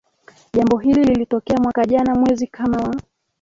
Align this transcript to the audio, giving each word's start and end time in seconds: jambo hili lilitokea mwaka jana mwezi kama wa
jambo 0.53 0.77
hili 0.77 1.03
lilitokea 1.03 1.57
mwaka 1.57 1.85
jana 1.85 2.15
mwezi 2.15 2.47
kama 2.47 2.77
wa 2.77 2.95